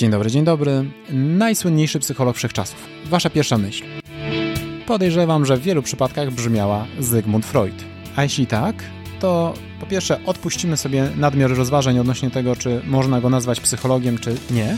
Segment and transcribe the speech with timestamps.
[0.00, 0.84] Dzień dobry, dzień dobry.
[1.12, 2.86] Najsłynniejszy psycholog wszechczasów.
[3.06, 3.84] Wasza pierwsza myśl.
[4.86, 7.74] Podejrzewam, że w wielu przypadkach brzmiała Zygmunt Freud.
[8.16, 8.84] A jeśli tak,
[9.18, 14.36] to po pierwsze odpuścimy sobie nadmiar rozważań odnośnie tego, czy można go nazwać psychologiem, czy
[14.50, 14.76] nie.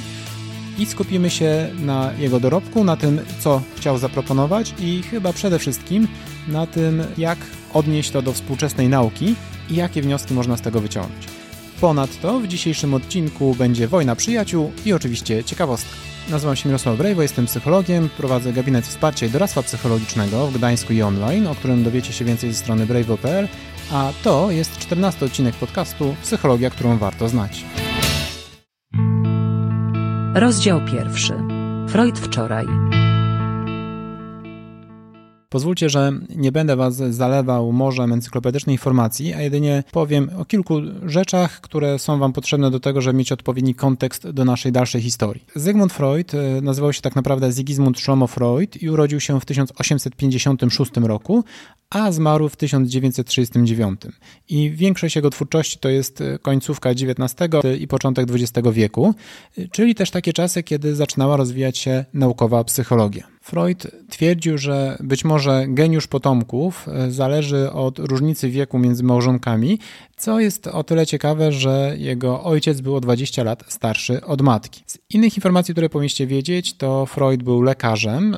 [0.78, 6.08] I skupimy się na jego dorobku, na tym, co chciał zaproponować i chyba przede wszystkim
[6.48, 7.38] na tym, jak
[7.72, 9.34] odnieść to do współczesnej nauki
[9.70, 11.41] i jakie wnioski można z tego wyciągnąć.
[11.82, 15.90] Ponadto w dzisiejszym odcinku będzie wojna przyjaciół i oczywiście ciekawostka.
[16.30, 21.02] Nazywam się Mirosław Brejwo, jestem psychologiem, prowadzę gabinet wsparcia i doradztwa psychologicznego w Gdańsku i
[21.02, 23.48] online, o którym dowiecie się więcej ze strony brejwo.pl,
[23.92, 27.64] a to jest 14 odcinek podcastu Psychologia, którą warto znać.
[30.34, 31.34] Rozdział pierwszy.
[31.88, 32.66] Freud wczoraj.
[35.52, 40.74] Pozwólcie, że nie będę Was zalewał morzem encyklopedycznej informacji, a jedynie powiem o kilku
[41.06, 45.44] rzeczach, które są Wam potrzebne do tego, żeby mieć odpowiedni kontekst do naszej dalszej historii.
[45.54, 50.90] Zygmunt Freud e, nazywał się tak naprawdę Sigismund Schlomo Freud i urodził się w 1856
[51.02, 51.44] roku,
[51.90, 54.00] a zmarł w 1939.
[54.48, 57.34] I większość jego twórczości to jest końcówka XIX
[57.80, 59.14] i początek XX wieku,
[59.72, 63.31] czyli też takie czasy, kiedy zaczynała rozwijać się naukowa psychologia.
[63.42, 69.78] Freud twierdził, że być może geniusz potomków e, zależy od różnicy wieku między małżonkami,
[70.22, 74.82] co jest o tyle ciekawe, że jego ojciec był o 20 lat starszy od matki.
[74.86, 78.36] Z innych informacji, które powinniście wiedzieć, to Freud był lekarzem,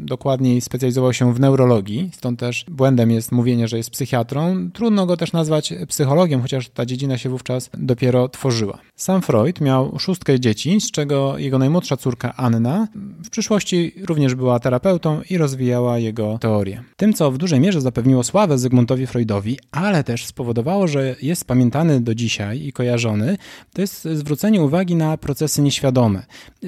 [0.00, 4.70] dokładniej specjalizował się w neurologii, stąd też błędem jest mówienie, że jest psychiatrą.
[4.72, 8.78] Trudno go też nazwać psychologiem, chociaż ta dziedzina się wówczas dopiero tworzyła.
[8.96, 12.88] Sam Freud miał szóstkę dzieci, z czego jego najmłodsza córka Anna
[13.24, 16.82] w przyszłości również była terapeutą i rozwijała jego teorię.
[16.96, 22.00] Tym, co w dużej mierze zapewniło sławę Zygmuntowi Freudowi, ale też spowodowało, że jest pamiętany
[22.00, 23.36] do dzisiaj i kojarzony,
[23.72, 26.22] to jest zwrócenie uwagi na procesy nieświadome,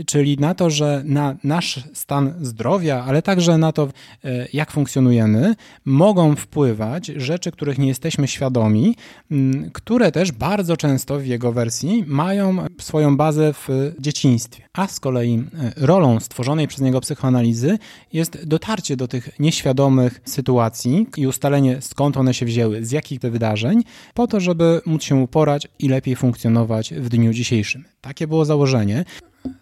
[0.06, 3.88] czyli na to, że na nasz stan zdrowia, ale także na to,
[4.24, 8.96] e, jak funkcjonujemy, mogą wpływać rzeczy, których nie jesteśmy świadomi,
[9.72, 13.68] które też bardzo często w jego wersji mają swoją bazę w
[14.00, 14.62] dzieciństwie.
[14.72, 17.78] A z kolei e, rolą stworzonej przez niego psychoanalizy
[18.12, 23.82] jest dotarcie do tych nieświadomych sytuacji i ustalenie skąd one się wzięły, z jakich wydarzeń,
[24.18, 27.84] po to, żeby móc się uporać i lepiej funkcjonować w dniu dzisiejszym.
[28.00, 29.04] Takie było założenie.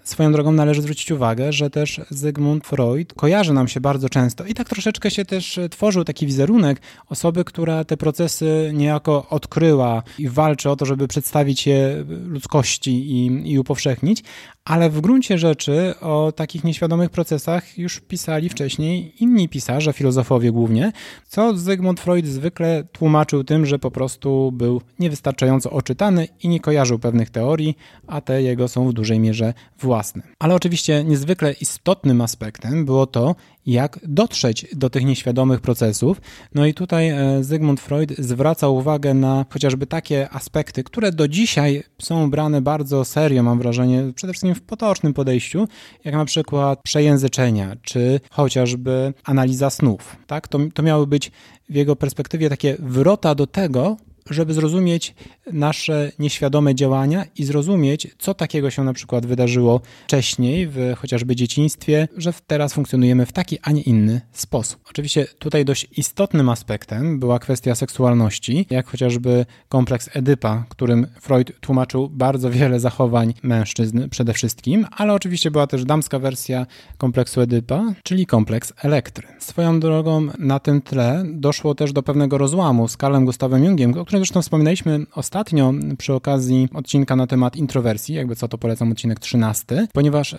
[0.05, 4.55] Swoją drogą należy zwrócić uwagę, że też Zygmunt Freud kojarzy nam się bardzo często i
[4.55, 10.71] tak troszeczkę się też tworzył taki wizerunek osoby, która te procesy niejako odkryła i walczy
[10.71, 14.23] o to, żeby przedstawić je ludzkości i, i upowszechnić,
[14.67, 20.93] ale w gruncie rzeczy o takich nieświadomych procesach już pisali wcześniej inni pisarze, filozofowie głównie,
[21.29, 26.99] co Zygmunt Freud zwykle tłumaczył tym, że po prostu był niewystarczająco oczytany i nie kojarzył
[26.99, 30.23] pewnych teorii, a te jego są w dużej mierze własne.
[30.39, 33.35] Ale oczywiście niezwykle istotnym aspektem było to,
[33.67, 36.21] jak dotrzeć do tych nieświadomych procesów.
[36.55, 41.83] No i tutaj e, Zygmunt Freud zwraca uwagę na chociażby takie aspekty, które do dzisiaj
[42.03, 45.69] są brane bardzo serio, mam wrażenie, przede wszystkim w potocznym podejściu,
[46.05, 50.17] jak na przykład przejęzyczenia, czy chociażby analiza snów.
[50.27, 50.49] Tak?
[50.49, 51.33] To, to miały być
[51.69, 53.97] w jego perspektywie takie wrota do tego,
[54.31, 55.15] żeby zrozumieć
[55.53, 62.09] nasze nieświadome działania i zrozumieć, co takiego się na przykład wydarzyło wcześniej, w chociażby dzieciństwie,
[62.17, 64.81] że teraz funkcjonujemy w taki, a nie inny sposób.
[64.91, 72.09] Oczywiście tutaj dość istotnym aspektem była kwestia seksualności, jak chociażby kompleks Edypa, którym Freud tłumaczył
[72.09, 76.67] bardzo wiele zachowań mężczyzn przede wszystkim, ale oczywiście była też damska wersja
[76.99, 79.29] kompleksu Edypa, czyli kompleks Elektry.
[79.39, 84.05] Swoją drogą na tym tle doszło też do pewnego rozłamu z Karlem Gustavem Jungiem, o
[84.05, 89.21] którym zresztą wspominaliśmy ostatnio przy okazji odcinka na temat introwersji, jakby co to polecam odcinek
[89.21, 90.37] 13, ponieważ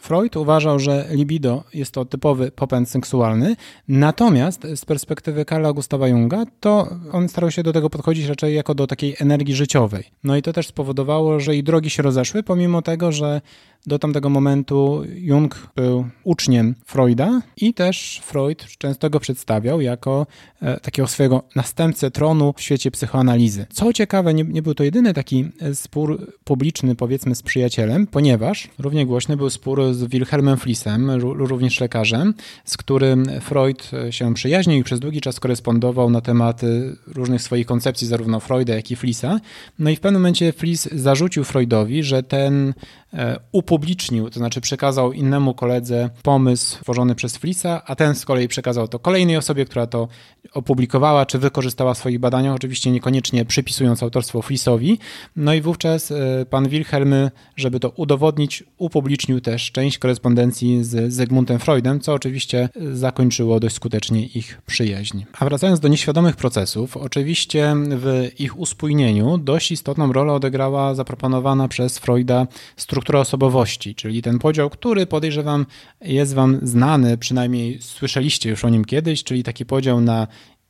[0.00, 3.56] Freud uważał, że libido jest to typowy popęd seksualny,
[3.88, 8.74] natomiast z perspektywy Karla Gustawa Junga, to on starał się do tego podchodzić raczej jako
[8.74, 10.04] do takiej energii życiowej.
[10.24, 13.40] No i to też spowodowało, że ich drogi się rozeszły, pomimo tego, że
[13.86, 20.26] do tamtego momentu Jung był uczniem Freuda i też Freud często go przedstawiał jako
[20.62, 23.66] e, takiego swojego następcę tronu w świecie psychoanalizy.
[23.70, 28.68] Co ciekawe, nie, nie był to jedyny taki e, spór publiczny, powiedzmy, z przyjacielem, ponieważ
[28.78, 34.84] równie głośny był spór z Wilhelmem Flissem, również lekarzem, z którym Freud się przyjaźnił i
[34.84, 39.40] przez długi czas korespondował na tematy różnych swoich koncepcji, zarówno Freuda, jak i Flissa.
[39.78, 42.74] No i w pewnym momencie Fliss zarzucił Freudowi, że ten
[43.14, 48.48] e, upublicznił, to znaczy przekazał innemu koledze pomysł tworzony przez Flisa, a ten z kolei
[48.48, 50.08] przekazał to kolejnej osobie, która to
[50.52, 54.98] opublikowała czy wykorzystała w swoich badaniach, oczywiście niekoniecznie przypisując autorstwo Flisowi.
[55.36, 57.14] No i wówczas e, pan Wilhelm,
[57.56, 64.26] żeby to udowodnić, upublicznił też część korespondencji z Zygmuntem Freudem, co oczywiście zakończyło dość skutecznie
[64.26, 65.22] ich przyjaźń.
[65.38, 71.98] A wracając do nieświadomych procesów, oczywiście w ich uspójnieniu dość istotną rolę odegrała zaproponowana przez
[71.98, 75.66] Freuda struktura osobowości, czyli ten podział, który podejrzewam
[76.00, 80.26] jest wam znany, przynajmniej słyszeliście już o nim kiedyś, czyli taki podział na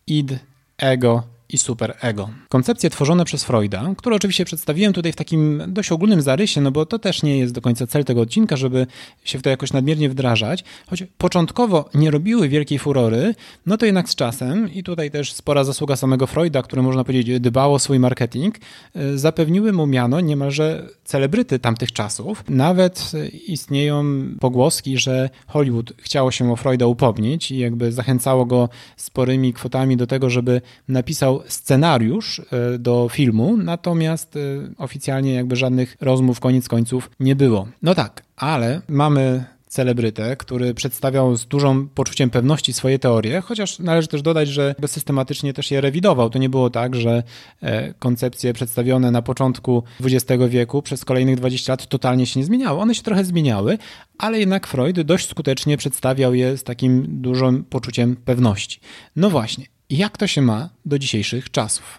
[0.07, 0.39] id,
[0.79, 2.31] ego i superego.
[2.49, 6.87] Koncepcje tworzone przez Freuda, które oczywiście przedstawiłem tutaj w takim dość ogólnym zarysie, no bo
[6.87, 8.87] to też nie jest do końca cel tego odcinka, żeby
[9.25, 13.35] się w to jakoś nadmiernie wdrażać, choć początkowo nie robiły wielkiej furory,
[13.67, 17.41] no to jednak z czasem, i tutaj też spora zasługa samego Freuda, który można powiedzieć
[17.41, 18.59] dbał o swój marketing,
[18.97, 22.45] y, zapewniły mu miano niemalże celebryty tamtych czasów.
[22.49, 23.13] Nawet
[23.47, 24.05] istnieją
[24.41, 30.07] pogłoski, że Hollywood chciało się o Freuda upomnieć i jakby zachęcało go sporymi kwotami do
[30.07, 34.41] tego, żeby napisał scenariusz e, do filmu, natomiast e,
[34.79, 37.69] oficjalnie jakby żadnych rozmów koniec końców nie było.
[37.83, 39.45] No tak, ale mamy
[39.75, 45.53] celebrytę, który przedstawiał z dużą poczuciem pewności swoje teorie, chociaż należy też dodać, że systematycznie
[45.53, 46.31] też je rewidował.
[46.31, 47.23] To nie było tak, że
[47.63, 52.81] e, koncepcje przedstawione na początku XX wieku przez kolejnych 20 lat totalnie się nie zmieniały.
[52.81, 53.79] One się trochę zmieniały,
[54.19, 58.81] ale jednak Freud dość skutecznie przedstawiał je z takim dużym poczuciem pewności.
[59.17, 59.65] No właśnie,
[59.97, 61.97] jak to się ma do dzisiejszych czasów?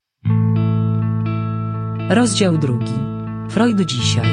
[2.10, 2.94] Rozdział drugi.
[3.50, 4.28] Freud dzisiaj.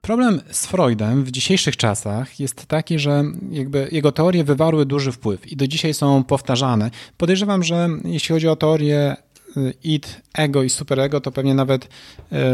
[0.00, 5.52] Problem z Freudem w dzisiejszych czasach jest taki, że jakby jego teorie wywarły duży wpływ
[5.52, 6.90] i do dzisiaj są powtarzane.
[7.16, 9.16] Podejrzewam, że jeśli chodzi o teorię
[9.56, 11.88] y, id, ego i superego, to pewnie nawet y,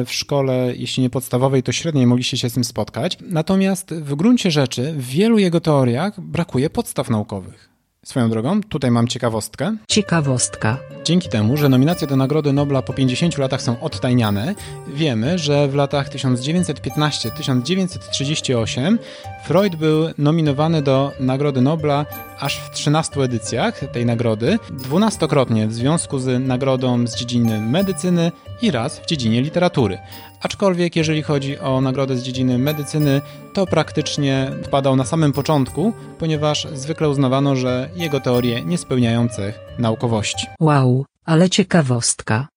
[0.04, 3.18] w szkole, jeśli nie podstawowej, to średniej mogliście się z tym spotkać.
[3.20, 7.71] Natomiast w gruncie rzeczy w wielu jego teoriach brakuje podstaw naukowych.
[8.06, 9.76] Swoją drogą, tutaj mam ciekawostkę.
[9.88, 10.78] Ciekawostka.
[11.04, 14.54] Dzięki temu, że nominacje do Nagrody Nobla po 50 latach są odtajniane,
[14.94, 18.98] wiemy, że w latach 1915-1938
[19.44, 22.06] Freud był nominowany do Nagrody Nobla
[22.42, 28.70] aż w 13 edycjach tej nagrody, dwunastokrotnie w związku z nagrodą z dziedziny medycyny i
[28.70, 29.98] raz w dziedzinie literatury.
[30.42, 33.20] Aczkolwiek jeżeli chodzi o nagrodę z dziedziny medycyny,
[33.52, 39.60] to praktycznie wpadał na samym początku, ponieważ zwykle uznawano, że jego teorie nie spełniają cech
[39.78, 40.46] naukowości.
[40.60, 42.48] Wow, ale ciekawostka.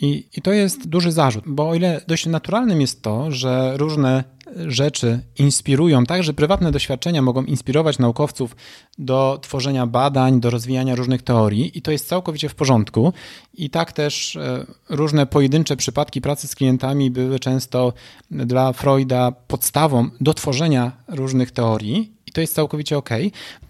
[0.00, 4.24] I, I to jest duży zarzut, bo o ile dość naturalnym jest to, że różne
[4.66, 8.56] rzeczy inspirują, także prywatne doświadczenia mogą inspirować naukowców
[8.98, 13.12] do tworzenia badań, do rozwijania różnych teorii i to jest całkowicie w porządku.
[13.54, 17.92] I tak też e, różne pojedyncze przypadki pracy z klientami były często
[18.30, 23.10] dla Freuda podstawą do tworzenia różnych teorii i to jest całkowicie ok.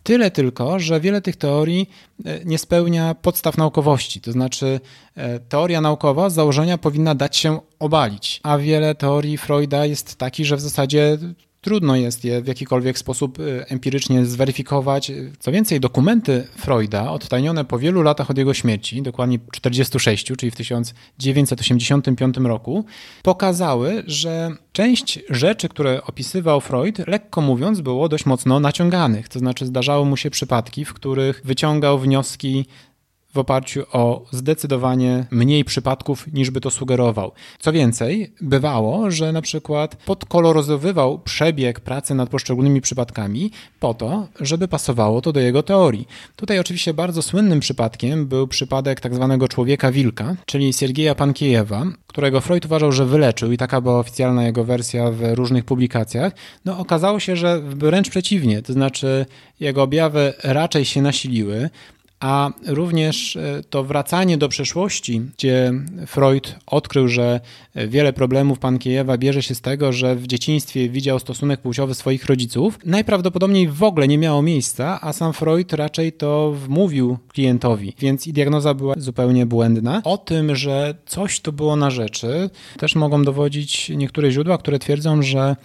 [0.02, 1.90] Tyle tylko, że wiele tych teorii
[2.24, 4.20] e, nie spełnia podstaw naukowości.
[4.20, 4.80] To znaczy,
[5.16, 10.44] e, teoria naukowa z założenia powinna dać się obalić, a wiele teorii Freuda jest taki,
[10.44, 11.18] że w zasadzie
[11.60, 15.12] trudno jest je w jakikolwiek sposób y, empirycznie zweryfikować.
[15.38, 20.56] Co więcej, dokumenty Freuda, odtajnione po wielu latach od jego śmierci, dokładnie 46, czyli w
[20.56, 22.84] 1985 roku,
[23.22, 29.28] pokazały, że część rzeczy, które opisywał Freud, lekko mówiąc, było dość mocno naciąganych.
[29.28, 32.66] To znaczy, zdarzały mu się przypadki, w których wyciągał wnioski
[33.34, 37.32] w oparciu o zdecydowanie mniej przypadków, niż by to sugerował.
[37.58, 43.50] Co więcej, bywało, że na przykład podkoloryzowywał przebieg pracy nad poszczególnymi przypadkami
[43.80, 46.08] po to, żeby pasowało to do jego teorii.
[46.36, 52.40] Tutaj oczywiście bardzo słynnym przypadkiem był przypadek tak zwanego człowieka wilka, czyli Siergieja Pankiejewa, którego
[52.40, 56.32] Freud uważał, że wyleczył i taka była oficjalna jego wersja w różnych publikacjach.
[56.64, 59.26] No okazało się, że wręcz przeciwnie, to znaczy
[59.60, 61.70] jego objawy raczej się nasiliły,
[62.20, 65.72] a również e, to wracanie do przeszłości, gdzie
[66.06, 67.40] Freud odkrył, że
[67.74, 72.78] wiele problemów Pankiejewa bierze się z tego, że w dzieciństwie widział stosunek płciowy swoich rodziców,
[72.84, 78.32] najprawdopodobniej w ogóle nie miało miejsca, a sam Freud raczej to wmówił klientowi, więc i
[78.32, 80.02] diagnoza była zupełnie błędna.
[80.04, 85.22] O tym, że coś tu było na rzeczy, też mogą dowodzić niektóre źródła, które twierdzą,
[85.22, 85.56] że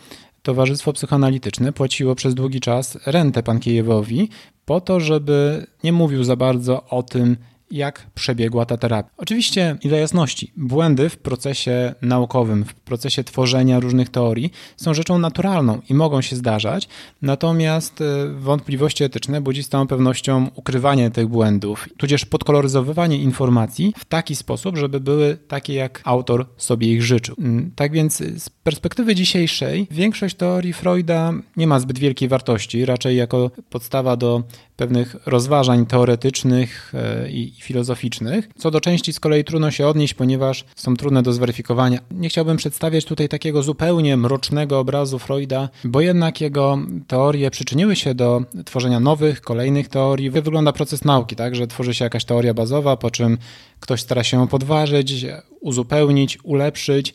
[0.44, 4.30] Towarzystwo Psychoanalityczne płaciło przez długi czas rentę Pankiejewowi
[4.66, 7.38] po to, żeby nie mówił za bardzo o tym,
[7.74, 9.10] jak przebiegła ta terapia.
[9.18, 15.82] Oczywiście, ile jasności, błędy w procesie naukowym, w procesie tworzenia różnych teorii są rzeczą naturalną
[15.90, 16.88] i mogą się zdarzać,
[17.22, 24.06] natomiast e, wątpliwości etyczne budzi z całą pewnością ukrywanie tych błędów, tudzież podkoloryzowywanie informacji w
[24.06, 27.36] taki sposób, żeby były takie, jak autor sobie ich życzył.
[27.40, 33.18] Mm, tak więc z perspektywy dzisiejszej większość teorii Freuda nie ma zbyt wielkiej wartości, raczej
[33.18, 34.44] jako podstawa do
[34.76, 38.50] pewnych rozważań teoretycznych e, i filozoficznych.
[38.58, 42.00] Co do części z kolei trudno się odnieść, ponieważ są trudne do zweryfikowania.
[42.12, 46.78] Nie chciałbym przedstawiać tutaj takiego zupełnie mrocznego obrazu Freuda, bo jednak jego
[47.08, 50.30] teorie przyczyniły się do tworzenia nowych, kolejnych teorii.
[50.30, 53.38] Wygląda proces nauki, tak, że tworzy się jakaś teoria bazowa, po czym
[53.80, 55.26] ktoś stara się ją podważyć,
[55.60, 57.14] uzupełnić, ulepszyć.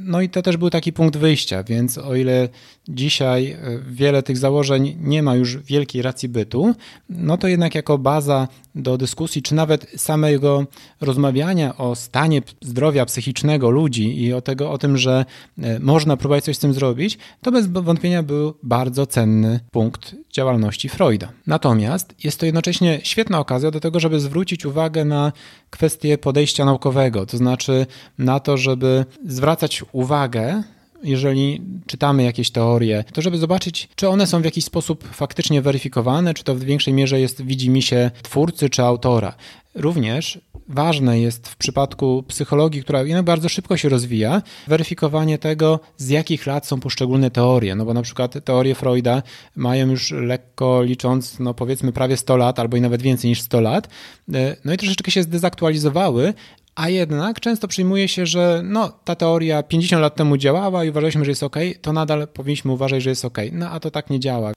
[0.00, 2.48] No i to też był taki punkt wyjścia, więc o ile
[2.88, 3.58] dzisiaj e,
[3.90, 6.74] wiele tych założeń nie ma już wielkiej racji bytu,
[7.08, 10.66] no to jednak jako baza do dyskusji, czy nawet samego
[11.00, 15.24] rozmawiania o stanie zdrowia psychicznego ludzi i o, tego, o tym, że
[15.62, 20.88] e, można próbować coś z tym zrobić, to bez wątpienia był bardzo cenny punkt działalności
[20.88, 21.32] Freuda.
[21.46, 25.32] Natomiast jest to jednocześnie świetna okazja do tego, żeby zwrócić uwagę na
[25.70, 27.86] kwestię podejścia naukowego, to znaczy
[28.18, 30.62] na to, żeby zwracać uwagę
[31.02, 36.34] jeżeli czytamy jakieś teorie, to żeby zobaczyć, czy one są w jakiś sposób faktycznie weryfikowane,
[36.34, 39.34] czy to w większej mierze jest widzimisię twórcy czy autora.
[39.74, 46.08] Również ważne jest w przypadku psychologii, która jednak bardzo szybko się rozwija, weryfikowanie tego, z
[46.08, 47.74] jakich lat są poszczególne teorie.
[47.74, 49.22] No bo na przykład teorie Freuda
[49.56, 53.60] mają już lekko licząc, no powiedzmy prawie 100 lat, albo i nawet więcej niż 100
[53.60, 53.88] lat.
[54.34, 56.34] E, no i troszeczkę się zdezaktualizowały,
[56.76, 61.24] a jednak często przyjmuje się, że no, ta teoria 50 lat temu działała i uważaliśmy,
[61.24, 63.38] że jest ok, to nadal powinniśmy uważać, że jest ok.
[63.52, 64.52] No a to tak nie działa.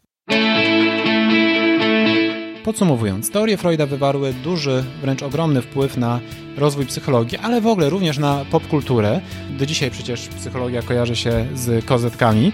[2.63, 6.19] Podsumowując, teorie Freuda wywarły duży, wręcz ogromny wpływ na
[6.57, 9.21] rozwój psychologii, ale w ogóle również na popkulturę.
[9.59, 12.51] Do dzisiaj przecież psychologia kojarzy się z kozetkami.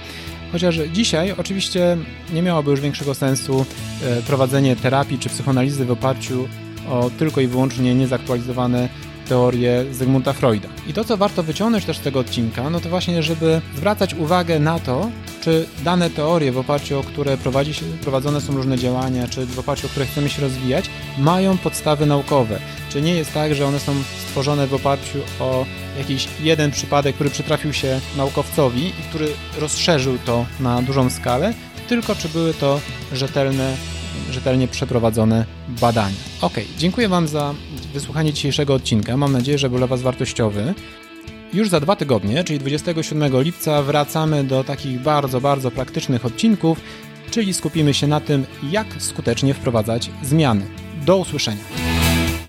[0.51, 1.97] Chociaż dzisiaj oczywiście
[2.33, 3.65] nie miałoby już większego sensu
[4.03, 6.47] e, prowadzenie terapii czy psychoanalizy w oparciu
[6.89, 8.89] o tylko i wyłącznie niezaktualizowane
[9.27, 10.67] teorię Zygmunta Freuda.
[10.87, 14.59] I to, co warto wyciągnąć też z tego odcinka, no to właśnie, żeby zwracać uwagę
[14.59, 15.09] na to,
[15.41, 19.59] czy dane teorie, w oparciu o które prowadzi się, prowadzone są różne działania, czy w
[19.59, 20.85] oparciu o które chcemy się rozwijać,
[21.17, 22.59] mają podstawy naukowe.
[22.89, 23.93] Czy nie jest tak, że one są
[24.27, 25.65] stworzone w oparciu o
[25.97, 29.27] jakiś jeden przypadek, który przytrafił się naukowcowi i który
[29.59, 31.53] rozszerzył to na dużą skalę,
[31.87, 32.79] tylko czy były to
[33.13, 33.75] rzetelne
[34.31, 36.15] rzetelnie przeprowadzone badania.
[36.41, 37.53] Ok, dziękuję Wam za
[37.95, 39.17] wysłuchanie dzisiejszego odcinka.
[39.17, 40.73] Mam nadzieję, że był dla Was wartościowy.
[41.53, 46.81] Już za dwa tygodnie, czyli 27 lipca, wracamy do takich bardzo, bardzo praktycznych odcinków,
[47.31, 50.65] czyli skupimy się na tym, jak skutecznie wprowadzać zmiany.
[51.05, 51.94] Do usłyszenia.